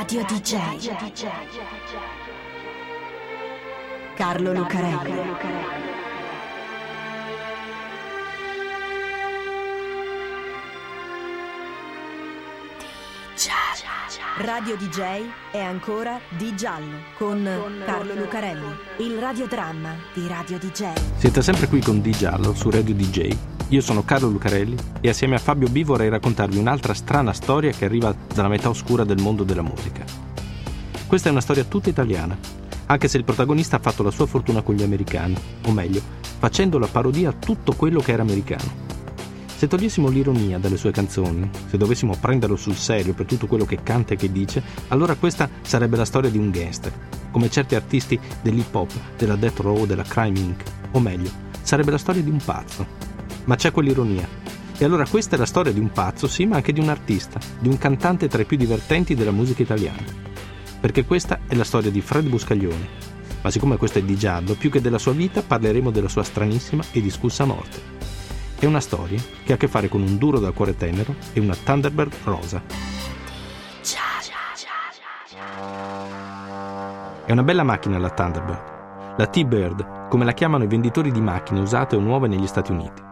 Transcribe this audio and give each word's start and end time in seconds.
Radio 0.00 0.24
DJ. 0.24 0.94
Carlo 4.14 4.54
Lucarelli. 4.54 5.12
Radio 14.38 14.76
DJ 14.76 15.26
è 15.50 15.60
ancora 15.60 16.18
Di 16.30 16.56
Giallo 16.56 16.96
con 17.18 17.46
Carlo 17.84 18.14
Lucarelli, 18.14 18.74
il 19.00 19.18
radiodramma 19.18 19.96
di 20.14 20.26
Radio 20.26 20.56
DJ. 20.56 20.94
Siete 21.18 21.42
sempre 21.42 21.68
qui 21.68 21.82
con 21.82 22.00
Di 22.00 22.12
Giallo 22.12 22.54
su 22.54 22.70
Radio 22.70 22.94
DJ. 22.94 23.59
Io 23.70 23.80
sono 23.80 24.04
Carlo 24.04 24.28
Lucarelli 24.28 24.74
e 25.00 25.08
assieme 25.08 25.36
a 25.36 25.38
Fabio 25.38 25.68
B 25.68 25.84
vorrei 25.84 26.08
raccontarvi 26.08 26.58
un'altra 26.58 26.92
strana 26.92 27.32
storia 27.32 27.70
che 27.70 27.84
arriva 27.84 28.12
dalla 28.34 28.48
metà 28.48 28.68
oscura 28.68 29.04
del 29.04 29.22
mondo 29.22 29.44
della 29.44 29.62
musica. 29.62 30.04
Questa 31.06 31.28
è 31.28 31.30
una 31.30 31.40
storia 31.40 31.62
tutta 31.62 31.88
italiana, 31.88 32.36
anche 32.86 33.06
se 33.06 33.16
il 33.16 33.22
protagonista 33.22 33.76
ha 33.76 33.80
fatto 33.80 34.02
la 34.02 34.10
sua 34.10 34.26
fortuna 34.26 34.62
con 34.62 34.74
gli 34.74 34.82
americani, 34.82 35.36
o 35.66 35.70
meglio, 35.70 36.02
facendo 36.40 36.80
la 36.80 36.88
parodia 36.88 37.28
a 37.28 37.32
tutto 37.32 37.74
quello 37.74 38.00
che 38.00 38.10
era 38.10 38.22
americano. 38.22 38.88
Se 39.56 39.68
togliessimo 39.68 40.08
l'ironia 40.08 40.58
dalle 40.58 40.76
sue 40.76 40.90
canzoni, 40.90 41.48
se 41.68 41.76
dovessimo 41.76 42.16
prenderlo 42.20 42.56
sul 42.56 42.74
serio 42.74 43.14
per 43.14 43.26
tutto 43.26 43.46
quello 43.46 43.66
che 43.66 43.84
canta 43.84 44.14
e 44.14 44.16
che 44.16 44.32
dice, 44.32 44.64
allora 44.88 45.14
questa 45.14 45.48
sarebbe 45.62 45.96
la 45.96 46.04
storia 46.04 46.30
di 46.30 46.38
un 46.38 46.50
gangster, 46.50 46.92
come 47.30 47.48
certi 47.48 47.76
artisti 47.76 48.18
dell'hip 48.42 48.74
hop, 48.74 48.90
della 49.16 49.36
death 49.36 49.60
row, 49.60 49.86
della 49.86 50.02
crime 50.02 50.40
inc. 50.40 50.62
O 50.90 50.98
meglio, 50.98 51.30
sarebbe 51.62 51.92
la 51.92 51.98
storia 51.98 52.22
di 52.22 52.30
un 52.30 52.40
pazzo. 52.44 52.99
Ma 53.44 53.56
c'è 53.56 53.70
quell'ironia. 53.72 54.28
E 54.76 54.84
allora 54.84 55.06
questa 55.06 55.36
è 55.36 55.38
la 55.38 55.46
storia 55.46 55.72
di 55.72 55.80
un 55.80 55.90
pazzo, 55.90 56.26
sì, 56.26 56.46
ma 56.46 56.56
anche 56.56 56.72
di 56.72 56.80
un 56.80 56.88
artista, 56.88 57.38
di 57.58 57.68
un 57.68 57.76
cantante 57.76 58.28
tra 58.28 58.40
i 58.40 58.46
più 58.46 58.56
divertenti 58.56 59.14
della 59.14 59.30
musica 59.30 59.62
italiana. 59.62 60.04
Perché 60.80 61.04
questa 61.04 61.40
è 61.46 61.54
la 61.54 61.64
storia 61.64 61.90
di 61.90 62.00
Fred 62.00 62.26
Buscaglione. 62.28 62.88
Ma 63.42 63.50
siccome 63.50 63.76
questo 63.76 63.98
è 63.98 64.02
di 64.02 64.16
Giallo, 64.16 64.54
più 64.54 64.70
che 64.70 64.80
della 64.80 64.98
sua 64.98 65.12
vita, 65.12 65.42
parleremo 65.42 65.90
della 65.90 66.08
sua 66.08 66.22
stranissima 66.22 66.82
e 66.92 67.02
discussa 67.02 67.44
morte. 67.44 67.98
È 68.58 68.66
una 68.66 68.80
storia 68.80 69.20
che 69.44 69.52
ha 69.52 69.54
a 69.56 69.58
che 69.58 69.68
fare 69.68 69.88
con 69.88 70.02
un 70.02 70.16
duro 70.16 70.38
dal 70.38 70.54
cuore 70.54 70.76
tenero 70.76 71.14
e 71.32 71.40
una 71.40 71.54
Thunderbird 71.54 72.14
rosa. 72.24 72.62
È 77.24 77.32
una 77.32 77.42
bella 77.42 77.62
macchina 77.62 77.98
la 77.98 78.10
Thunderbird. 78.10 79.16
La 79.16 79.26
T-Bird, 79.26 80.08
come 80.08 80.24
la 80.24 80.32
chiamano 80.32 80.64
i 80.64 80.68
venditori 80.68 81.12
di 81.12 81.20
macchine 81.20 81.60
usate 81.60 81.96
o 81.96 82.00
nuove 82.00 82.28
negli 82.28 82.46
Stati 82.46 82.72
Uniti. 82.72 83.08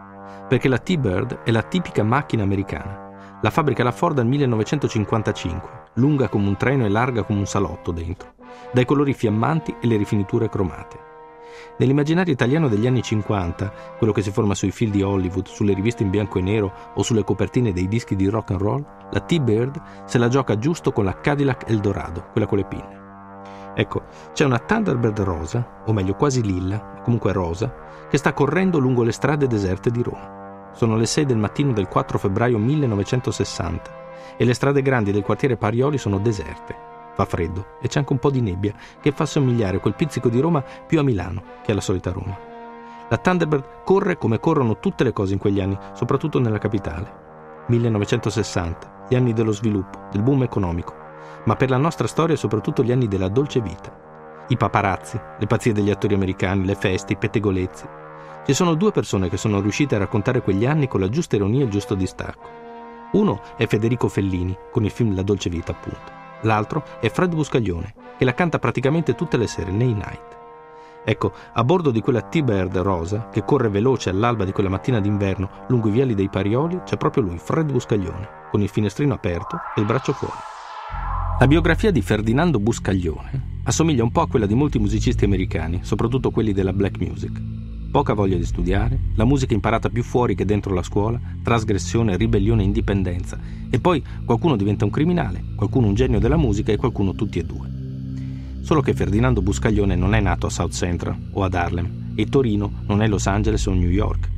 Perché 0.47 0.67
la 0.67 0.77
T-Bird 0.77 1.39
è 1.43 1.51
la 1.51 1.61
tipica 1.61 2.03
macchina 2.03 2.43
americana. 2.43 3.07
La 3.41 3.49
fabbrica 3.49 3.83
la 3.83 3.91
Ford 3.91 4.17
nel 4.17 4.27
1955, 4.27 5.69
lunga 5.93 6.27
come 6.27 6.47
un 6.47 6.57
treno 6.57 6.85
e 6.85 6.89
larga 6.89 7.23
come 7.23 7.39
un 7.39 7.45
salotto 7.45 7.91
dentro, 7.91 8.33
dai 8.73 8.83
colori 8.83 9.13
fiammanti 9.13 9.75
e 9.79 9.87
le 9.87 9.95
rifiniture 9.95 10.49
cromate. 10.49 11.07
Nell'immaginario 11.77 12.33
italiano 12.33 12.67
degli 12.67 12.85
anni 12.85 13.01
50, 13.01 13.71
quello 13.97 14.11
che 14.11 14.21
si 14.21 14.31
forma 14.31 14.55
sui 14.55 14.71
film 14.71 14.91
di 14.91 15.01
Hollywood, 15.01 15.47
sulle 15.47 15.73
riviste 15.73 16.03
in 16.03 16.09
bianco 16.09 16.39
e 16.39 16.41
nero 16.41 16.73
o 16.95 17.03
sulle 17.03 17.23
copertine 17.23 17.71
dei 17.71 17.87
dischi 17.87 18.17
di 18.17 18.27
rock 18.27 18.51
and 18.51 18.61
roll, 18.61 18.85
la 19.11 19.21
T-Bird 19.21 19.81
se 20.05 20.17
la 20.17 20.27
gioca 20.27 20.57
giusto 20.57 20.91
con 20.91 21.05
la 21.05 21.17
Cadillac 21.19 21.69
Eldorado, 21.69 22.27
quella 22.31 22.47
con 22.47 22.57
le 22.57 22.65
pinne. 22.65 22.98
Ecco, 23.75 24.03
c'è 24.33 24.45
una 24.45 24.59
Thunderbird 24.59 25.19
rosa, 25.21 25.81
o 25.85 25.93
meglio 25.93 26.15
quasi 26.15 26.41
lilla, 26.41 27.01
comunque 27.03 27.31
rosa, 27.31 27.73
che 28.09 28.17
sta 28.17 28.33
correndo 28.33 28.77
lungo 28.77 29.03
le 29.03 29.11
strade 29.11 29.47
deserte 29.47 29.91
di 29.91 30.01
Roma. 30.01 30.69
Sono 30.73 30.95
le 30.95 31.05
6 31.05 31.25
del 31.25 31.37
mattino 31.37 31.73
del 31.73 31.87
4 31.87 32.17
febbraio 32.17 32.57
1960 32.57 33.97
e 34.37 34.45
le 34.45 34.53
strade 34.53 34.81
grandi 34.81 35.11
del 35.11 35.23
quartiere 35.23 35.57
Parioli 35.57 35.97
sono 35.97 36.19
deserte. 36.19 36.87
Fa 37.13 37.25
freddo 37.25 37.77
e 37.81 37.87
c'è 37.87 37.99
anche 37.99 38.13
un 38.13 38.19
po' 38.19 38.29
di 38.29 38.41
nebbia 38.41 38.73
che 39.01 39.11
fa 39.11 39.25
somigliare 39.25 39.79
quel 39.79 39.95
pizzico 39.95 40.29
di 40.29 40.39
Roma 40.39 40.63
più 40.87 40.99
a 40.99 41.03
Milano 41.03 41.43
che 41.63 41.71
alla 41.71 41.81
solita 41.81 42.11
Roma. 42.11 42.37
La 43.09 43.17
Thunderbird 43.17 43.83
corre 43.83 44.17
come 44.17 44.39
corrono 44.39 44.79
tutte 44.79 45.03
le 45.03 45.13
cose 45.13 45.33
in 45.33 45.39
quegli 45.39 45.59
anni, 45.59 45.77
soprattutto 45.93 46.39
nella 46.39 46.59
capitale. 46.59 47.27
1960, 47.67 49.05
gli 49.09 49.15
anni 49.15 49.33
dello 49.33 49.51
sviluppo, 49.51 50.07
del 50.11 50.21
boom 50.21 50.43
economico, 50.43 50.93
ma 51.49 51.55
per 51.55 51.71
la 51.71 51.77
nostra 51.77 52.05
storia 52.05 52.35
soprattutto 52.35 52.83
gli 52.83 52.91
anni 52.91 53.07
della 53.07 53.27
dolce 53.27 53.59
vita. 53.59 54.45
I 54.49 54.55
paparazzi, 54.55 55.19
le 55.39 55.47
pazzie 55.47 55.73
degli 55.73 55.89
attori 55.89 56.13
americani, 56.13 56.63
le 56.63 56.75
feste, 56.75 57.13
i 57.13 57.17
pettegolezzi. 57.17 57.87
Ci 58.45 58.53
sono 58.53 58.75
due 58.75 58.91
persone 58.91 59.29
che 59.29 59.37
sono 59.37 59.59
riuscite 59.59 59.95
a 59.95 59.97
raccontare 59.97 60.43
quegli 60.43 60.67
anni 60.67 60.87
con 60.87 60.99
la 60.99 61.09
giusta 61.09 61.37
ironia 61.37 61.61
e 61.61 61.63
il 61.63 61.71
giusto 61.71 61.95
distacco. 61.95 62.47
Uno 63.13 63.41
è 63.57 63.65
Federico 63.65 64.07
Fellini, 64.09 64.55
con 64.71 64.85
il 64.85 64.91
film 64.91 65.15
La 65.15 65.23
dolce 65.23 65.49
vita, 65.49 65.71
appunto. 65.71 66.11
L'altro 66.41 66.83
è 66.99 67.09
Fred 67.09 67.33
Buscaglione, 67.33 67.95
che 68.15 68.25
la 68.25 68.35
canta 68.35 68.59
praticamente 68.59 69.15
tutte 69.15 69.37
le 69.37 69.47
sere 69.47 69.71
nei 69.71 69.93
night. 69.93 70.37
Ecco, 71.03 71.31
a 71.53 71.63
bordo 71.63 71.89
di 71.89 72.01
quella 72.01 72.21
T-Bird 72.21 72.77
rosa, 72.77 73.29
che 73.29 73.43
corre 73.43 73.69
veloce 73.69 74.11
all'alba 74.11 74.45
di 74.45 74.51
quella 74.51 74.69
mattina 74.69 74.99
d'inverno 74.99 75.49
lungo 75.69 75.87
i 75.87 75.91
viali 75.91 76.13
dei 76.13 76.29
Parioli, 76.29 76.81
c'è 76.83 76.97
proprio 76.97 77.23
lui, 77.23 77.39
Fred 77.39 77.71
Buscaglione, 77.71 78.29
con 78.51 78.61
il 78.61 78.69
finestrino 78.69 79.15
aperto 79.15 79.59
e 79.73 79.81
il 79.81 79.87
braccio 79.87 80.13
fuori. 80.13 80.57
La 81.39 81.47
biografia 81.47 81.89
di 81.89 82.01
Ferdinando 82.01 82.59
Buscaglione 82.59 83.61
assomiglia 83.63 84.03
un 84.03 84.11
po' 84.11 84.19
a 84.19 84.27
quella 84.27 84.45
di 84.45 84.55
molti 84.55 84.77
musicisti 84.77 85.23
americani, 85.23 85.79
soprattutto 85.83 86.31
quelli 86.31 86.51
della 86.51 86.73
black 86.73 86.99
music. 86.99 87.41
Poca 87.89 88.13
voglia 88.13 88.35
di 88.35 88.43
studiare, 88.43 88.99
la 89.15 89.23
musica 89.23 89.53
imparata 89.53 89.87
più 89.87 90.03
fuori 90.03 90.35
che 90.35 90.43
dentro 90.43 90.73
la 90.73 90.83
scuola, 90.83 91.17
trasgressione, 91.41 92.17
ribellione 92.17 92.61
e 92.61 92.65
indipendenza. 92.65 93.39
E 93.69 93.79
poi 93.79 94.03
qualcuno 94.25 94.57
diventa 94.57 94.83
un 94.83 94.91
criminale, 94.91 95.41
qualcuno 95.55 95.87
un 95.87 95.93
genio 95.93 96.19
della 96.19 96.35
musica 96.35 96.73
e 96.73 96.75
qualcuno 96.75 97.13
tutti 97.13 97.39
e 97.39 97.45
due. 97.45 97.71
Solo 98.59 98.81
che 98.81 98.93
Ferdinando 98.93 99.41
Buscaglione 99.41 99.95
non 99.95 100.15
è 100.15 100.19
nato 100.19 100.47
a 100.47 100.49
South 100.49 100.73
Central 100.73 101.29
o 101.31 101.43
ad 101.45 101.53
Harlem 101.53 102.15
e 102.15 102.25
Torino 102.25 102.81
non 102.85 103.01
è 103.01 103.07
Los 103.07 103.27
Angeles 103.27 103.65
o 103.65 103.73
New 103.73 103.89
York. 103.89 104.29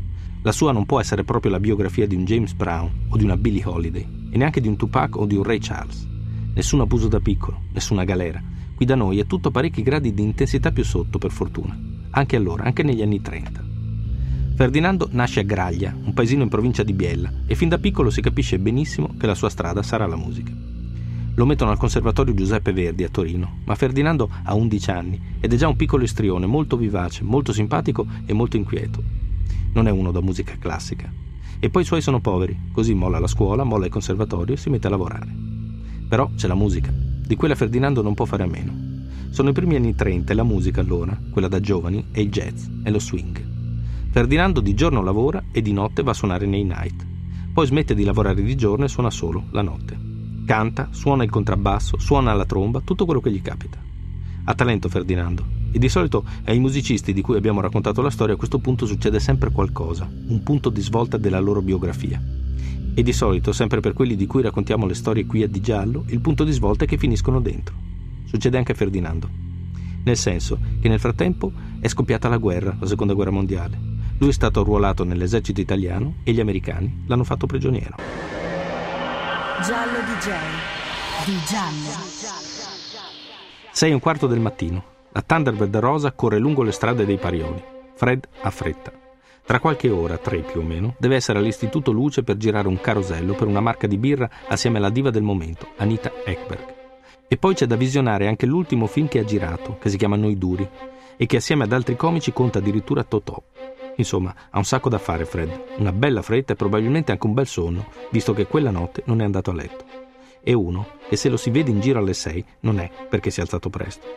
La 0.43 0.51
sua 0.51 0.71
non 0.71 0.85
può 0.85 0.99
essere 0.99 1.23
proprio 1.23 1.51
la 1.51 1.59
biografia 1.59 2.05
di 2.05 2.13
un 2.13 2.25
James 2.25 2.53
Brown 2.53 3.07
o 3.09 3.17
di 3.17 3.23
una 3.23 3.37
Billie 3.37 3.65
Holiday 3.65 4.07
e 4.29 4.37
neanche 4.37 4.61
di 4.61 4.67
un 4.67 4.75
Tupac 4.75 5.17
o 5.17 5.25
di 5.25 5.35
un 5.35 5.41
Ray 5.41 5.57
Charles. 5.57 6.09
Nessun 6.53 6.81
abuso 6.81 7.07
da 7.07 7.19
piccolo, 7.19 7.61
nessuna 7.73 8.03
galera. 8.03 8.41
Qui 8.75 8.85
da 8.85 8.95
noi 8.95 9.19
è 9.19 9.25
tutto 9.25 9.51
parecchi 9.51 9.81
gradi 9.81 10.13
di 10.13 10.23
intensità 10.23 10.71
più 10.71 10.83
sotto, 10.83 11.17
per 11.17 11.31
fortuna 11.31 11.91
anche 12.11 12.35
allora, 12.35 12.63
anche 12.63 12.83
negli 12.83 13.01
anni 13.01 13.21
30. 13.21 13.69
Ferdinando 14.55 15.07
nasce 15.11 15.39
a 15.39 15.43
Graglia, 15.43 15.95
un 16.03 16.13
paesino 16.13 16.43
in 16.43 16.49
provincia 16.49 16.83
di 16.83 16.93
Biella, 16.93 17.31
e 17.47 17.55
fin 17.55 17.69
da 17.69 17.77
piccolo 17.77 18.09
si 18.09 18.21
capisce 18.21 18.59
benissimo 18.59 19.15
che 19.17 19.25
la 19.25 19.35
sua 19.35 19.49
strada 19.49 19.81
sarà 19.81 20.05
la 20.05 20.17
musica. 20.17 20.51
Lo 21.35 21.45
mettono 21.45 21.71
al 21.71 21.77
Conservatorio 21.77 22.33
Giuseppe 22.33 22.73
Verdi 22.73 23.03
a 23.03 23.09
Torino, 23.09 23.59
ma 23.65 23.75
Ferdinando 23.75 24.29
ha 24.43 24.53
11 24.53 24.91
anni 24.91 25.21
ed 25.39 25.53
è 25.53 25.55
già 25.55 25.67
un 25.67 25.77
piccolo 25.77 26.03
istrione 26.03 26.45
molto 26.45 26.75
vivace, 26.75 27.23
molto 27.23 27.53
simpatico 27.53 28.05
e 28.25 28.33
molto 28.33 28.57
inquieto. 28.57 29.01
Non 29.73 29.87
è 29.87 29.91
uno 29.91 30.11
da 30.11 30.21
musica 30.21 30.57
classica. 30.59 31.11
E 31.59 31.69
poi 31.69 31.83
i 31.83 31.85
suoi 31.85 32.01
sono 32.01 32.19
poveri, 32.19 32.69
così 32.71 32.93
molla 32.93 33.19
la 33.19 33.27
scuola, 33.27 33.63
molla 33.63 33.85
il 33.85 33.91
conservatorio 33.91 34.55
e 34.55 34.57
si 34.57 34.69
mette 34.69 34.87
a 34.87 34.89
lavorare. 34.89 35.50
Però 36.11 36.29
c'è 36.35 36.47
la 36.47 36.55
musica, 36.55 36.91
di 36.91 37.37
quella 37.37 37.55
Ferdinando 37.55 38.01
non 38.01 38.15
può 38.15 38.25
fare 38.25 38.43
a 38.43 38.45
meno. 38.45 38.73
Sono 39.29 39.51
i 39.51 39.53
primi 39.53 39.77
anni 39.77 39.95
30 39.95 40.33
e 40.33 40.35
la 40.35 40.43
musica 40.43 40.81
allora, 40.81 41.17
quella 41.29 41.47
da 41.47 41.61
giovani, 41.61 42.07
è 42.11 42.19
il 42.19 42.29
jazz, 42.29 42.65
è 42.83 42.89
lo 42.89 42.99
swing. 42.99 43.41
Ferdinando 44.09 44.59
di 44.59 44.73
giorno 44.73 45.01
lavora 45.01 45.41
e 45.53 45.61
di 45.61 45.71
notte 45.71 46.03
va 46.03 46.11
a 46.11 46.13
suonare 46.13 46.45
nei 46.45 46.65
night. 46.65 47.07
Poi 47.53 47.65
smette 47.65 47.95
di 47.95 48.03
lavorare 48.03 48.43
di 48.43 48.55
giorno 48.57 48.83
e 48.83 48.89
suona 48.89 49.09
solo 49.09 49.45
la 49.51 49.61
notte. 49.61 49.97
Canta, 50.45 50.89
suona 50.91 51.23
il 51.23 51.29
contrabbasso, 51.29 51.97
suona 51.97 52.33
la 52.33 52.45
tromba, 52.45 52.81
tutto 52.81 53.05
quello 53.05 53.21
che 53.21 53.31
gli 53.31 53.41
capita. 53.41 53.77
Ha 54.43 54.53
talento 54.53 54.89
Ferdinando 54.89 55.45
e 55.71 55.79
di 55.79 55.87
solito 55.87 56.25
ai 56.43 56.59
musicisti 56.59 57.13
di 57.13 57.21
cui 57.21 57.37
abbiamo 57.37 57.61
raccontato 57.61 58.01
la 58.01 58.09
storia 58.09 58.33
a 58.33 58.37
questo 58.37 58.59
punto 58.59 58.85
succede 58.85 59.21
sempre 59.21 59.49
qualcosa, 59.49 60.11
un 60.27 60.43
punto 60.43 60.69
di 60.69 60.81
svolta 60.81 61.15
della 61.15 61.39
loro 61.39 61.61
biografia. 61.61 62.21
E 62.93 63.03
di 63.03 63.13
solito, 63.13 63.53
sempre 63.53 63.79
per 63.79 63.93
quelli 63.93 64.15
di 64.15 64.27
cui 64.27 64.41
raccontiamo 64.41 64.85
le 64.85 64.93
storie 64.93 65.25
qui 65.25 65.43
a 65.43 65.47
Di 65.47 65.61
Giallo, 65.61 66.03
il 66.07 66.19
punto 66.19 66.43
di 66.43 66.51
svolta 66.51 66.83
è 66.83 66.87
che 66.87 66.97
finiscono 66.97 67.39
dentro. 67.39 67.73
Succede 68.25 68.57
anche 68.57 68.73
a 68.73 68.75
Ferdinando. 68.75 69.29
Nel 70.03 70.17
senso 70.17 70.57
che 70.81 70.89
nel 70.89 70.99
frattempo 70.99 71.51
è 71.79 71.87
scoppiata 71.87 72.27
la 72.27 72.37
guerra, 72.37 72.75
la 72.79 72.85
seconda 72.85 73.13
guerra 73.13 73.31
mondiale. 73.31 73.79
Lui 74.17 74.29
è 74.29 74.33
stato 74.33 74.61
arruolato 74.61 75.03
nell'esercito 75.03 75.61
italiano 75.61 76.15
e 76.23 76.33
gli 76.33 76.39
americani 76.39 77.03
l'hanno 77.07 77.23
fatto 77.23 77.45
prigioniero. 77.45 77.95
Giallo 79.63 79.99
DJ. 79.99 80.29
Di 81.25 81.37
giallo. 81.47 81.89
Sei 83.71 83.93
un 83.93 83.99
quarto 83.99 84.27
del 84.27 84.39
mattino. 84.39 84.83
La 85.11 85.21
Thunderbird 85.21 85.75
rosa 85.77 86.11
corre 86.11 86.39
lungo 86.39 86.63
le 86.63 86.71
strade 86.71 87.05
dei 87.05 87.17
Parioli. 87.17 87.63
Fred 87.95 88.27
ha 88.41 88.49
fretta. 88.49 89.00
Tra 89.51 89.59
qualche 89.59 89.89
ora, 89.89 90.17
tre 90.17 90.43
più 90.43 90.61
o 90.61 90.63
meno, 90.63 90.95
deve 90.97 91.17
essere 91.17 91.37
all'Istituto 91.37 91.91
Luce 91.91 92.23
per 92.23 92.37
girare 92.37 92.69
un 92.69 92.79
carosello 92.79 93.33
per 93.33 93.47
una 93.47 93.59
marca 93.59 93.85
di 93.85 93.97
birra 93.97 94.29
assieme 94.47 94.77
alla 94.77 94.89
diva 94.89 95.09
del 95.09 95.23
momento, 95.23 95.71
Anita 95.75 96.09
Ekberg. 96.23 96.73
E 97.27 97.35
poi 97.35 97.53
c'è 97.53 97.65
da 97.65 97.75
visionare 97.75 98.29
anche 98.29 98.45
l'ultimo 98.45 98.87
film 98.87 99.09
che 99.09 99.19
ha 99.19 99.25
girato, 99.25 99.77
che 99.77 99.89
si 99.89 99.97
chiama 99.97 100.15
Noi 100.15 100.37
Duri, 100.37 100.65
e 101.17 101.25
che 101.25 101.35
assieme 101.35 101.65
ad 101.65 101.73
altri 101.73 101.97
comici 101.97 102.31
conta 102.31 102.59
addirittura 102.59 103.03
Totò. 103.03 103.43
Insomma, 103.97 104.33
ha 104.51 104.57
un 104.57 104.63
sacco 104.63 104.87
da 104.87 104.99
fare 104.99 105.25
Fred, 105.25 105.63
una 105.79 105.91
bella 105.91 106.21
fretta 106.21 106.53
e 106.53 106.55
probabilmente 106.55 107.11
anche 107.11 107.27
un 107.27 107.33
bel 107.33 107.45
sonno, 107.45 107.87
visto 108.09 108.31
che 108.31 108.47
quella 108.47 108.71
notte 108.71 109.03
non 109.07 109.19
è 109.19 109.25
andato 109.25 109.51
a 109.51 109.53
letto. 109.53 109.83
e 110.43 110.53
uno 110.53 110.87
che 111.09 111.17
se 111.17 111.27
lo 111.27 111.35
si 111.35 111.49
vede 111.49 111.71
in 111.71 111.81
giro 111.81 111.99
alle 111.99 112.13
6 112.13 112.45
non 112.61 112.79
è 112.79 112.89
perché 113.09 113.29
si 113.29 113.41
è 113.41 113.43
alzato 113.43 113.69
presto. 113.69 114.07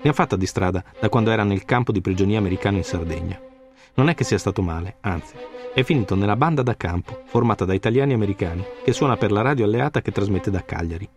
Ne 0.00 0.08
ha 0.08 0.14
fatta 0.14 0.34
di 0.34 0.46
strada 0.46 0.82
da 0.98 1.10
quando 1.10 1.30
era 1.30 1.44
nel 1.44 1.66
campo 1.66 1.92
di 1.92 2.00
prigionia 2.00 2.38
americano 2.38 2.78
in 2.78 2.84
Sardegna. 2.84 3.51
Non 3.94 4.08
è 4.08 4.14
che 4.14 4.24
sia 4.24 4.38
stato 4.38 4.62
male, 4.62 4.96
anzi, 5.00 5.34
è 5.74 5.82
finito 5.82 6.14
nella 6.14 6.36
banda 6.36 6.62
da 6.62 6.76
campo, 6.76 7.22
formata 7.26 7.64
da 7.64 7.74
italiani 7.74 8.12
e 8.12 8.14
americani, 8.14 8.64
che 8.82 8.92
suona 8.92 9.16
per 9.16 9.32
la 9.32 9.42
radio 9.42 9.64
alleata 9.64 10.02
che 10.02 10.12
trasmette 10.12 10.50
da 10.50 10.64
Cagliari. 10.64 11.08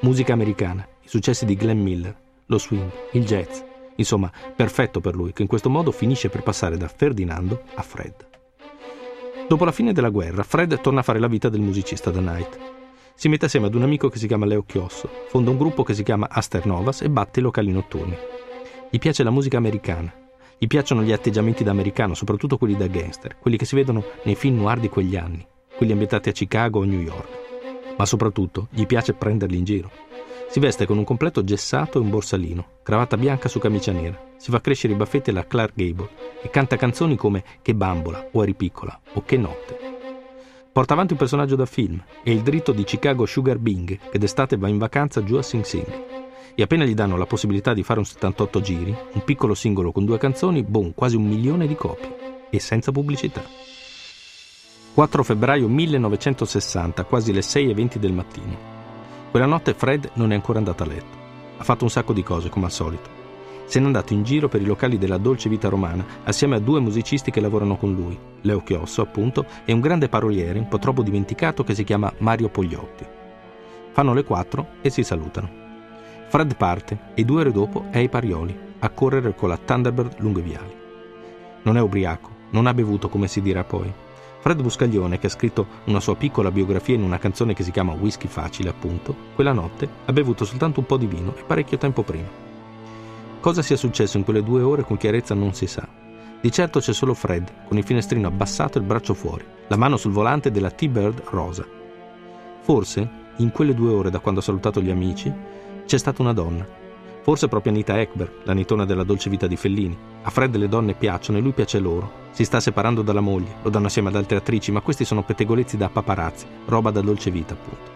Musica 0.00 0.32
americana, 0.32 0.86
i 1.02 1.08
successi 1.08 1.44
di 1.44 1.56
Glenn 1.56 1.80
Miller, 1.80 2.16
lo 2.46 2.58
swing, 2.58 2.90
il 3.12 3.24
jazz. 3.24 3.60
Insomma, 3.96 4.30
perfetto 4.54 5.00
per 5.00 5.14
lui, 5.14 5.32
che 5.32 5.42
in 5.42 5.48
questo 5.48 5.70
modo 5.70 5.92
finisce 5.92 6.28
per 6.28 6.42
passare 6.42 6.76
da 6.76 6.88
Ferdinando 6.88 7.62
a 7.74 7.82
Fred. 7.82 8.26
Dopo 9.46 9.64
la 9.64 9.72
fine 9.72 9.92
della 9.92 10.08
guerra, 10.08 10.42
Fred 10.42 10.80
torna 10.80 11.00
a 11.00 11.04
fare 11.04 11.18
la 11.18 11.28
vita 11.28 11.48
del 11.48 11.60
musicista 11.60 12.10
da 12.10 12.20
Night. 12.20 12.58
Si 13.14 13.28
mette 13.28 13.46
assieme 13.46 13.66
ad 13.66 13.74
un 13.74 13.82
amico 13.82 14.08
che 14.08 14.18
si 14.18 14.26
chiama 14.26 14.46
Leo 14.46 14.64
Chiosso, 14.64 15.08
fonda 15.28 15.50
un 15.50 15.58
gruppo 15.58 15.84
che 15.84 15.94
si 15.94 16.02
chiama 16.02 16.28
Aster 16.28 16.66
Novas 16.66 17.02
e 17.02 17.10
batte 17.10 17.38
i 17.38 17.42
locali 17.42 17.70
notturni. 17.70 18.16
Gli 18.90 18.98
piace 18.98 19.22
la 19.22 19.30
musica 19.30 19.56
americana. 19.56 20.23
Gli 20.64 20.68
piacciono 20.68 21.02
gli 21.02 21.12
atteggiamenti 21.12 21.62
da 21.62 21.72
americano, 21.72 22.14
soprattutto 22.14 22.56
quelli 22.56 22.74
da 22.74 22.86
gangster, 22.86 23.36
quelli 23.38 23.58
che 23.58 23.66
si 23.66 23.74
vedono 23.74 24.02
nei 24.22 24.34
film 24.34 24.56
noir 24.56 24.80
di 24.80 24.88
quegli 24.88 25.14
anni, 25.14 25.46
quelli 25.76 25.92
ambientati 25.92 26.30
a 26.30 26.32
Chicago 26.32 26.78
o 26.78 26.84
New 26.84 27.00
York. 27.00 27.28
Ma 27.98 28.06
soprattutto 28.06 28.68
gli 28.70 28.86
piace 28.86 29.12
prenderli 29.12 29.58
in 29.58 29.64
giro. 29.64 29.90
Si 30.48 30.60
veste 30.60 30.86
con 30.86 30.96
un 30.96 31.04
completo 31.04 31.44
gessato 31.44 31.98
e 31.98 32.00
un 32.00 32.08
borsalino, 32.08 32.66
cravatta 32.82 33.18
bianca 33.18 33.46
su 33.48 33.58
camicia 33.58 33.92
nera, 33.92 34.18
si 34.38 34.50
fa 34.50 34.62
crescere 34.62 34.94
i 34.94 34.96
baffetti 34.96 35.28
alla 35.28 35.46
Clark 35.46 35.74
Gable 35.74 36.08
e 36.40 36.48
canta 36.48 36.76
canzoni 36.76 37.14
come 37.14 37.44
Che 37.60 37.74
bambola 37.74 38.30
o 38.32 38.42
Eri 38.42 38.54
piccola 38.54 38.98
o 39.12 39.22
Che 39.22 39.36
notte. 39.36 39.78
Porta 40.72 40.94
avanti 40.94 41.12
un 41.12 41.18
personaggio 41.18 41.56
da 41.56 41.66
film 41.66 42.02
e 42.22 42.32
il 42.32 42.40
dritto 42.40 42.72
di 42.72 42.84
Chicago 42.84 43.26
Sugar 43.26 43.58
Bing 43.58 43.98
che 44.10 44.18
d'estate 44.18 44.56
va 44.56 44.68
in 44.68 44.78
vacanza 44.78 45.22
giù 45.22 45.36
a 45.36 45.42
Sing 45.42 45.62
Sing. 45.62 46.23
E 46.54 46.62
appena 46.62 46.84
gli 46.84 46.94
danno 46.94 47.16
la 47.16 47.26
possibilità 47.26 47.72
di 47.72 47.82
fare 47.82 48.00
un 48.00 48.04
78 48.04 48.60
giri, 48.60 48.96
un 49.12 49.24
piccolo 49.24 49.54
singolo 49.54 49.92
con 49.92 50.04
due 50.04 50.18
canzoni, 50.18 50.62
boom, 50.62 50.92
quasi 50.94 51.16
un 51.16 51.24
milione 51.24 51.66
di 51.66 51.74
copie. 51.74 52.48
E 52.50 52.60
senza 52.60 52.92
pubblicità. 52.92 53.42
4 54.94 55.22
febbraio 55.24 55.68
1960, 55.68 57.04
quasi 57.04 57.32
le 57.32 57.40
6.20 57.40 57.96
del 57.96 58.12
mattino. 58.12 58.56
Quella 59.30 59.46
notte 59.46 59.74
Fred 59.74 60.10
non 60.14 60.30
è 60.30 60.34
ancora 60.36 60.58
andato 60.58 60.84
a 60.84 60.86
letto. 60.86 61.18
Ha 61.58 61.64
fatto 61.64 61.82
un 61.82 61.90
sacco 61.90 62.12
di 62.12 62.22
cose, 62.22 62.48
come 62.48 62.66
al 62.66 62.72
solito. 62.72 63.22
Se 63.64 63.80
n'è 63.80 63.86
andato 63.86 64.12
in 64.12 64.22
giro 64.22 64.48
per 64.48 64.60
i 64.60 64.66
locali 64.66 64.98
della 64.98 65.18
dolce 65.18 65.48
vita 65.48 65.68
romana 65.68 66.04
assieme 66.24 66.56
a 66.56 66.60
due 66.60 66.78
musicisti 66.80 67.30
che 67.32 67.40
lavorano 67.40 67.76
con 67.76 67.92
lui, 67.92 68.16
Leo 68.42 68.62
Chiosso, 68.62 69.02
appunto, 69.02 69.46
e 69.64 69.72
un 69.72 69.80
grande 69.80 70.08
paroliere 70.08 70.58
un 70.58 70.68
po' 70.68 70.78
troppo 70.78 71.02
dimenticato 71.02 71.64
che 71.64 71.74
si 71.74 71.82
chiama 71.82 72.12
Mario 72.18 72.48
Pogliotti. 72.50 73.04
Fanno 73.90 74.14
le 74.14 74.22
quattro 74.22 74.68
e 74.80 74.90
si 74.90 75.02
salutano. 75.02 75.63
Fred 76.34 76.56
parte 76.56 76.98
e 77.14 77.24
due 77.24 77.42
ore 77.42 77.52
dopo 77.52 77.84
è 77.90 77.98
ai 77.98 78.08
Parioli, 78.08 78.58
a 78.80 78.90
correre 78.90 79.36
con 79.36 79.48
la 79.48 79.56
Thunderbird 79.56 80.16
lungo 80.18 80.40
i 80.40 80.42
viali. 80.42 80.74
Non 81.62 81.76
è 81.76 81.80
ubriaco, 81.80 82.28
non 82.50 82.66
ha 82.66 82.74
bevuto 82.74 83.08
come 83.08 83.28
si 83.28 83.40
dirà 83.40 83.62
poi, 83.62 83.88
Fred 84.40 84.60
Buscaglione, 84.60 85.20
che 85.20 85.28
ha 85.28 85.30
scritto 85.30 85.64
una 85.84 86.00
sua 86.00 86.16
piccola 86.16 86.50
biografia 86.50 86.96
in 86.96 87.04
una 87.04 87.20
canzone 87.20 87.54
che 87.54 87.62
si 87.62 87.70
chiama 87.70 87.92
Whisky 87.92 88.26
Facile, 88.26 88.70
appunto, 88.70 89.14
quella 89.36 89.52
notte 89.52 89.88
ha 90.06 90.12
bevuto 90.12 90.44
soltanto 90.44 90.80
un 90.80 90.86
po' 90.86 90.96
di 90.96 91.06
vino 91.06 91.36
e 91.36 91.44
parecchio 91.44 91.78
tempo 91.78 92.02
prima. 92.02 92.26
Cosa 93.38 93.62
sia 93.62 93.76
successo 93.76 94.16
in 94.16 94.24
quelle 94.24 94.42
due 94.42 94.62
ore 94.62 94.82
con 94.82 94.96
chiarezza 94.96 95.34
non 95.34 95.54
si 95.54 95.68
sa. 95.68 95.86
Di 96.40 96.50
certo 96.50 96.80
c'è 96.80 96.92
solo 96.92 97.14
Fred, 97.14 97.48
con 97.68 97.76
il 97.76 97.84
finestrino 97.84 98.26
abbassato 98.26 98.78
e 98.78 98.80
il 98.80 98.88
braccio 98.88 99.14
fuori, 99.14 99.44
la 99.68 99.76
mano 99.76 99.96
sul 99.96 100.10
volante 100.10 100.50
della 100.50 100.72
T-Bird 100.72 101.22
rosa. 101.26 101.64
Forse, 102.60 103.08
in 103.36 103.52
quelle 103.52 103.72
due 103.72 103.92
ore 103.92 104.10
da 104.10 104.18
quando 104.18 104.40
ha 104.40 104.42
salutato 104.42 104.80
gli 104.80 104.90
amici, 104.90 105.32
c'è 105.86 105.98
stata 105.98 106.22
una 106.22 106.32
donna, 106.32 106.66
Forse 107.24 107.48
proprio 107.48 107.72
Anita 107.72 107.98
Ekberg, 107.98 108.42
la 108.42 108.52
nitona 108.52 108.84
della 108.84 109.02
dolce 109.02 109.30
vita 109.30 109.46
di 109.46 109.56
Fellini. 109.56 109.96
A 110.24 110.28
Fred 110.28 110.54
le 110.56 110.68
donne 110.68 110.92
piacciono 110.92 111.38
e 111.38 111.40
lui 111.40 111.52
piace 111.52 111.78
loro. 111.78 112.28
Si 112.32 112.44
sta 112.44 112.60
separando 112.60 113.00
dalla 113.00 113.22
moglie, 113.22 113.54
lo 113.62 113.70
danno 113.70 113.86
assieme 113.86 114.10
ad 114.10 114.16
altre 114.16 114.36
attrici, 114.36 114.70
ma 114.70 114.82
questi 114.82 115.06
sono 115.06 115.22
pettegolezzi 115.22 115.78
da 115.78 115.88
paparazzi, 115.88 116.44
roba 116.66 116.90
da 116.90 117.00
dolce 117.00 117.30
vita, 117.30 117.54
appunto. 117.54 117.90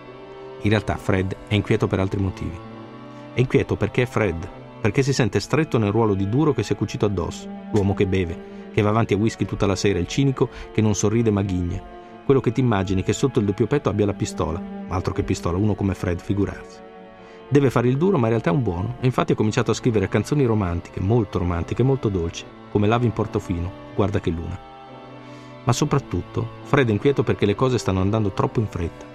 In 0.62 0.70
realtà 0.70 0.96
Fred 0.96 1.36
è 1.46 1.54
inquieto 1.54 1.86
per 1.86 2.00
altri 2.00 2.18
motivi. 2.22 2.56
È 3.34 3.38
inquieto 3.38 3.76
perché 3.76 4.04
è 4.04 4.06
Fred, 4.06 4.48
perché 4.80 5.02
si 5.02 5.12
sente 5.12 5.40
stretto 5.40 5.76
nel 5.76 5.92
ruolo 5.92 6.14
di 6.14 6.26
duro 6.30 6.54
che 6.54 6.62
si 6.62 6.72
è 6.72 6.76
cucito 6.76 7.04
addosso, 7.04 7.46
l'uomo 7.74 7.92
che 7.92 8.06
beve, 8.06 8.70
che 8.72 8.80
va 8.80 8.88
avanti 8.88 9.12
a 9.12 9.18
whisky 9.18 9.44
tutta 9.44 9.66
la 9.66 9.76
sera, 9.76 9.98
il 9.98 10.08
cinico 10.08 10.48
che 10.72 10.80
non 10.80 10.94
sorride 10.94 11.30
ma 11.30 11.42
ghigna, 11.42 11.82
quello 12.24 12.40
che 12.40 12.52
ti 12.52 12.60
immagini 12.60 13.02
che 13.02 13.12
sotto 13.12 13.40
il 13.40 13.44
doppio 13.44 13.66
petto 13.66 13.90
abbia 13.90 14.06
la 14.06 14.14
pistola, 14.14 14.58
altro 14.88 15.12
che 15.12 15.22
pistola, 15.22 15.58
uno 15.58 15.74
come 15.74 15.92
Fred, 15.92 16.22
figurarsi. 16.22 16.86
Deve 17.50 17.70
fare 17.70 17.88
il 17.88 17.96
duro, 17.96 18.18
ma 18.18 18.24
in 18.24 18.32
realtà 18.32 18.50
è 18.50 18.52
un 18.52 18.62
buono, 18.62 18.96
e 19.00 19.06
infatti 19.06 19.32
ha 19.32 19.34
cominciato 19.34 19.70
a 19.70 19.74
scrivere 19.74 20.08
canzoni 20.08 20.44
romantiche, 20.44 21.00
molto 21.00 21.38
romantiche, 21.38 21.82
molto 21.82 22.10
dolci, 22.10 22.44
come 22.70 22.86
Lava 22.86 23.06
in 23.06 23.12
Portofino, 23.12 23.86
Guarda 23.94 24.20
che 24.20 24.30
luna. 24.30 24.58
Ma 25.64 25.72
soprattutto, 25.72 26.46
Fred 26.64 26.88
è 26.88 26.92
inquieto 26.92 27.22
perché 27.22 27.46
le 27.46 27.54
cose 27.54 27.78
stanno 27.78 28.00
andando 28.00 28.32
troppo 28.32 28.60
in 28.60 28.66
fretta. 28.66 29.06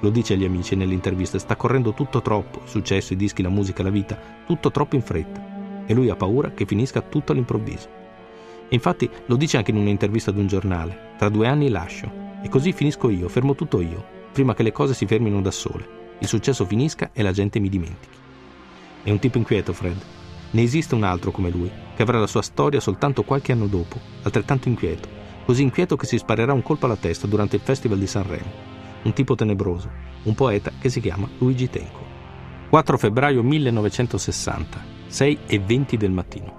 Lo 0.00 0.08
dice 0.10 0.34
agli 0.34 0.44
amici 0.44 0.76
nelle 0.76 0.94
interviste, 0.94 1.40
sta 1.40 1.56
correndo 1.56 1.92
tutto 1.92 2.22
troppo, 2.22 2.60
il 2.62 2.68
successo, 2.68 3.12
i 3.12 3.16
dischi, 3.16 3.42
la 3.42 3.48
musica, 3.48 3.82
la 3.82 3.90
vita, 3.90 4.16
tutto 4.46 4.70
troppo 4.70 4.94
in 4.94 5.02
fretta. 5.02 5.84
E 5.84 5.92
lui 5.92 6.10
ha 6.10 6.16
paura 6.16 6.52
che 6.52 6.66
finisca 6.66 7.00
tutto 7.00 7.32
all'improvviso. 7.32 7.88
E 8.68 8.74
infatti 8.74 9.10
lo 9.26 9.34
dice 9.34 9.56
anche 9.56 9.72
in 9.72 9.76
un'intervista 9.76 10.30
ad 10.30 10.38
un 10.38 10.46
giornale, 10.46 11.14
tra 11.18 11.28
due 11.28 11.48
anni 11.48 11.68
lascio, 11.68 12.10
e 12.40 12.48
così 12.48 12.72
finisco 12.72 13.10
io, 13.10 13.28
fermo 13.28 13.56
tutto 13.56 13.80
io, 13.80 14.02
prima 14.32 14.54
che 14.54 14.62
le 14.62 14.72
cose 14.72 14.94
si 14.94 15.06
fermino 15.06 15.42
da 15.42 15.50
sole 15.50 15.99
il 16.20 16.28
successo 16.28 16.64
finisca 16.64 17.10
e 17.12 17.22
la 17.22 17.32
gente 17.32 17.58
mi 17.58 17.68
dimentichi. 17.68 18.16
È 19.02 19.10
un 19.10 19.18
tipo 19.18 19.38
inquieto, 19.38 19.72
Fred. 19.72 19.96
Ne 20.52 20.62
esiste 20.62 20.94
un 20.94 21.04
altro 21.04 21.30
come 21.30 21.50
lui, 21.50 21.70
che 21.96 22.02
avrà 22.02 22.18
la 22.18 22.26
sua 22.26 22.42
storia 22.42 22.80
soltanto 22.80 23.22
qualche 23.22 23.52
anno 23.52 23.66
dopo, 23.66 23.98
altrettanto 24.22 24.68
inquieto, 24.68 25.08
così 25.44 25.62
inquieto 25.62 25.96
che 25.96 26.06
si 26.06 26.18
sparerà 26.18 26.52
un 26.52 26.62
colpo 26.62 26.86
alla 26.86 26.96
testa 26.96 27.26
durante 27.26 27.56
il 27.56 27.62
Festival 27.62 27.98
di 27.98 28.06
Sanremo. 28.06 28.68
Un 29.02 29.12
tipo 29.12 29.34
tenebroso, 29.34 29.90
un 30.24 30.34
poeta 30.34 30.72
che 30.78 30.90
si 30.90 31.00
chiama 31.00 31.28
Luigi 31.38 31.70
Tenco. 31.70 32.08
4 32.68 32.98
febbraio 32.98 33.42
1960, 33.42 34.84
6 35.06 35.38
e 35.46 35.58
20 35.58 35.96
del 35.96 36.10
mattino. 36.10 36.58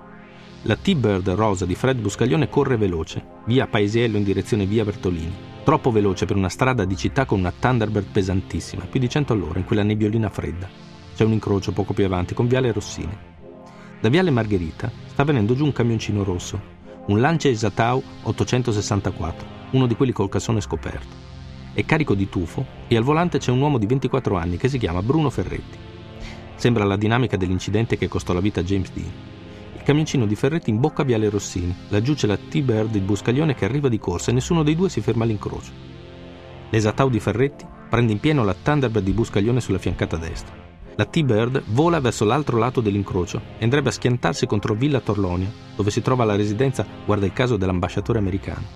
La 0.64 0.76
T-Bird 0.76 1.30
rosa 1.30 1.66
di 1.66 1.76
Fred 1.76 2.00
Buscaglione 2.00 2.50
corre 2.50 2.78
veloce, 2.78 3.24
via 3.46 3.68
Paesiello 3.68 4.18
in 4.18 4.24
direzione 4.24 4.66
via 4.66 4.84
Bertolini, 4.84 5.51
Troppo 5.64 5.92
veloce 5.92 6.26
per 6.26 6.36
una 6.36 6.50
strada 6.50 6.86
di 6.86 6.98
città 6.98 7.26
con 7.26 7.38
una 7.38 7.54
Thunderbird 7.58 8.08
pesantissima, 8.12 8.86
più 8.86 9.00
di 9.00 9.08
100 9.08 9.34
all'ora 9.34 9.60
in 9.60 9.66
quella 9.66 9.84
nebbiolina 9.84 10.28
fredda. 10.30 10.68
C'è 11.16 11.24
un 11.24 11.34
incrocio 11.34 11.72
poco 11.72 11.94
più 11.94 12.04
avanti 12.04 12.34
con 12.34 12.48
Viale 12.48 12.72
Rossini. 12.72 13.16
Da 14.00 14.10
Viale 14.10 14.32
Margherita 14.32 14.92
sta 15.06 15.24
venendo 15.24 15.54
giù 15.54 15.66
un 15.66 15.72
camioncino 15.72 16.24
rosso, 16.24 16.60
un 17.06 17.20
Lancia 17.20 17.48
Esatau 17.48 18.02
864, 18.24 19.48
uno 19.72 19.86
di 19.86 19.96
quelli 19.96 20.12
col 20.12 20.30
cassone 20.30 20.62
scoperto. 20.62 21.16
È 21.74 21.86
carico 21.86 22.16
di 22.16 22.28
tufo 22.28 22.66
e 22.88 22.98
al 22.98 23.04
volante 23.04 23.38
c'è 23.38 23.52
un 23.52 23.62
uomo 23.62 23.78
di 23.78 23.86
24 23.86 24.36
anni 24.38 24.58
che 24.58 24.68
si 24.68 24.80
chiama 24.80 25.04
Bruno 25.04 25.30
Ferretti. 25.30 25.78
Sembra 26.56 26.86
la 26.86 26.98
dinamica 26.98 27.38
dell'incidente 27.38 28.00
che 28.00 28.08
costò 28.08 28.34
la 28.34 28.42
vita 28.42 28.62
a 28.62 28.64
James 28.64 28.92
Dean. 28.92 29.31
Il 29.82 29.88
camioncino 29.88 30.28
di 30.28 30.36
Ferretti 30.36 30.70
imbocca 30.70 31.02
Viale 31.02 31.28
Rossini. 31.28 31.76
Laggiù 31.88 32.14
c'è 32.14 32.28
la 32.28 32.38
T-Bird, 32.38 32.94
il 32.94 33.02
buscaglione 33.02 33.56
che 33.56 33.66
arriva 33.66 33.90
di 33.90 33.98
corsa 33.98 34.30
e 34.30 34.34
nessuno 34.36 34.62
dei 34.62 34.76
due 34.76 34.90
si 34.90 35.02
ferma 35.02 35.24
all'incrocio. 35.24 35.72
L'esatau 36.70 37.10
di 37.10 37.20
Ferretti 37.20 37.66
prende 37.90 38.12
in 38.12 38.20
pieno 38.20 38.44
la 38.44 38.54
Thunderbird 38.54 39.04
di 39.04 39.12
buscaglione 39.12 39.60
sulla 39.60 39.80
fiancata 39.80 40.18
destra. 40.18 40.54
La 40.96 41.06
T-Bird 41.06 41.64
vola 41.70 42.00
verso 42.00 42.26
l'altro 42.26 42.60
lato 42.60 42.80
dell'incrocio 42.80 43.42
e 43.58 43.64
andrebbe 43.64 43.90
a 43.90 43.94
schiantarsi 43.94 44.46
contro 44.46 44.76
Villa 44.76 45.00
Torlonia, 45.00 45.52
dove 45.76 45.90
si 45.90 46.04
trova 46.04 46.26
la 46.26 46.36
residenza, 46.36 46.86
guarda 47.04 47.26
il 47.26 47.34
caso, 47.34 47.58
dell'ambasciatore 47.58 48.20
americano, 48.20 48.68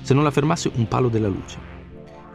se 0.00 0.14
non 0.14 0.22
la 0.22 0.30
fermasse 0.30 0.70
un 0.76 0.86
palo 0.86 1.08
della 1.08 1.26
luce. 1.26 1.58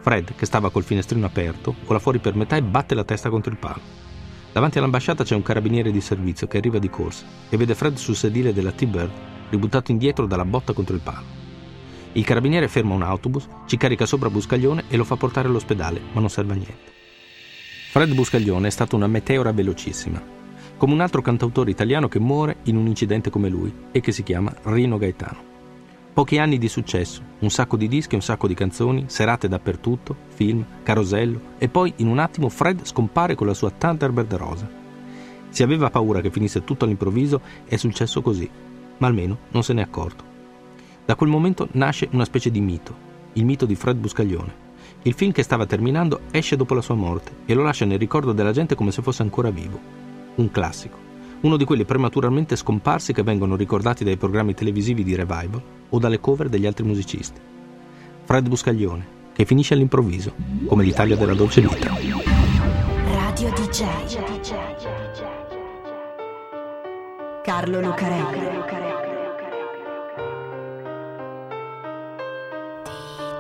Fred, 0.02 0.36
che 0.36 0.46
stava 0.46 0.70
col 0.70 0.84
finestrino 0.84 1.26
aperto, 1.26 1.76
vola 1.86 2.00
fuori 2.00 2.20
per 2.20 2.36
metà 2.36 2.58
e 2.58 2.62
batte 2.62 2.94
la 2.94 3.06
testa 3.06 3.30
contro 3.30 3.54
il 3.54 3.58
palo. 3.58 4.07
Davanti 4.58 4.80
all'ambasciata 4.80 5.24
c'è 5.24 5.36
un 5.36 5.44
carabiniere 5.44 5.92
di 5.92 6.02
servizio 6.02 6.48
che 6.48 6.58
arriva 6.58 6.80
di 6.80 6.90
corsa 6.90 7.28
e 7.48 7.58
vede 7.58 7.76
Fred 7.76 7.96
sul 7.98 8.16
sedile 8.16 8.54
della 8.54 8.72
T-Bird 8.72 9.12
ributtato 9.52 9.92
indietro 9.92 10.26
dalla 10.26 10.46
botta 10.46 10.74
contro 10.74 10.96
il 10.96 11.02
palo. 11.02 11.26
Il 12.14 12.26
carabiniere 12.26 12.68
ferma 12.68 12.96
un 12.96 13.04
autobus, 13.04 13.48
ci 13.68 13.78
carica 13.78 14.08
sopra 14.08 14.32
Buscaglione 14.32 14.86
e 14.88 14.98
lo 14.98 15.04
fa 15.04 15.16
portare 15.16 15.48
all'ospedale, 15.48 16.02
ma 16.12 16.22
non 16.22 16.32
serve 16.32 16.54
a 16.54 16.56
niente. 16.56 16.92
Fred 17.92 18.16
Buscaglione 18.16 18.66
è 18.66 18.72
stato 18.72 18.96
una 18.96 19.06
meteora 19.06 19.52
velocissima, 19.52 20.20
come 20.76 20.94
un 20.94 21.02
altro 21.02 21.22
cantautore 21.22 21.70
italiano 21.70 22.08
che 22.08 22.18
muore 22.18 22.58
in 22.64 22.78
un 22.78 22.88
incidente 22.88 23.30
come 23.30 23.50
lui 23.50 23.72
e 23.92 24.00
che 24.00 24.12
si 24.12 24.24
chiama 24.24 24.52
Rino 24.64 24.98
Gaetano. 24.98 25.47
Pochi 26.18 26.40
anni 26.40 26.58
di 26.58 26.68
successo, 26.68 27.22
un 27.42 27.52
sacco 27.52 27.78
di 27.78 27.88
dischi, 27.88 28.16
un 28.16 28.24
sacco 28.24 28.48
di 28.48 28.56
canzoni, 28.56 29.04
serate 29.06 29.48
dappertutto, 29.48 30.16
film, 30.30 30.66
carosello 30.82 31.40
e 31.60 31.70
poi 31.70 31.94
in 31.98 32.08
un 32.08 32.18
attimo 32.18 32.50
Fred 32.50 32.86
scompare 32.86 33.36
con 33.36 33.46
la 33.46 33.54
sua 33.54 33.70
Thunderbird 33.70 34.34
rosa. 34.34 34.68
Si 35.50 35.62
aveva 35.62 35.92
paura 35.92 36.20
che 36.20 36.32
finisse 36.32 36.64
tutto 36.64 36.86
all'improvviso, 36.86 37.40
è 37.66 37.76
successo 37.76 38.24
così, 38.24 38.50
ma 38.98 39.06
almeno 39.06 39.38
non 39.52 39.62
se 39.62 39.74
n'è 39.74 39.82
accorto. 39.84 40.24
Da 41.06 41.14
quel 41.14 41.30
momento 41.30 41.68
nasce 41.74 42.10
una 42.14 42.26
specie 42.26 42.50
di 42.50 42.62
mito, 42.62 42.96
il 43.34 43.46
mito 43.46 43.68
di 43.68 43.76
Fred 43.76 43.98
Buscaglione, 43.98 44.66
Il 45.04 45.14
film 45.14 45.32
che 45.32 45.44
stava 45.44 45.68
terminando 45.68 46.22
esce 46.32 46.56
dopo 46.56 46.74
la 46.74 46.82
sua 46.82 46.96
morte 46.96 47.32
e 47.46 47.54
lo 47.54 47.62
lascia 47.62 47.86
nel 47.86 48.00
ricordo 48.00 48.34
della 48.34 48.52
gente 48.52 48.74
come 48.74 48.90
se 48.90 49.04
fosse 49.04 49.22
ancora 49.22 49.52
vivo. 49.52 49.80
Un 50.38 50.50
classico. 50.50 51.07
Uno 51.40 51.56
di 51.56 51.66
quelli 51.66 51.86
prematuramente 51.86 52.56
scomparsi 52.56 53.14
che 53.14 53.22
vengono 53.22 53.56
ricordati 53.56 54.04
dai 54.04 54.18
programmi 54.18 54.56
televisivi 54.56 55.04
di 55.04 55.16
revival 55.16 55.62
o 55.90 56.00
dalle 56.00 56.20
cover 56.20 56.50
degli 56.50 56.66
altri 56.66 56.84
musicisti. 56.84 57.40
Fred 58.24 58.48
Buscaglione, 58.48 59.08
che 59.34 59.46
finisce 59.46 59.76
all'improvviso, 59.76 60.34
come 60.66 60.84
l'Italia 60.84 61.16
della 61.16 61.36
dolce 61.36 61.62
vita. 61.62 61.94
Radio 63.14 63.50
DJ. 63.52 63.86
Carlo 67.44 67.82
Lucarelli. 67.82 68.66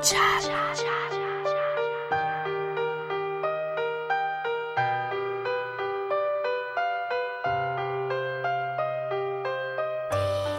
DJ. 0.01 0.66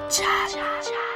Cha 0.09 0.25
cha 0.49 0.81
cha. 0.81 1.08